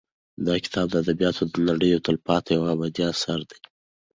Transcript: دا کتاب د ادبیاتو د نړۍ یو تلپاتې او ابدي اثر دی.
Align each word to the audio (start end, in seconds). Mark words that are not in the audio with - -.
دا 0.45 0.55
کتاب 0.65 0.87
د 0.91 0.95
ادبیاتو 1.03 1.43
د 1.51 1.55
نړۍ 1.69 1.87
یو 1.93 2.03
تلپاتې 2.07 2.53
او 2.57 2.63
ابدي 2.73 3.03
اثر 3.13 3.39
دی. 3.49 3.59